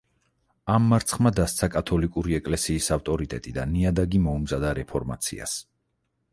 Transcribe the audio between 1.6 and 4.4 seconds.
კათოლიკური ეკლესიის ავტორიტეტი და ნიადაგი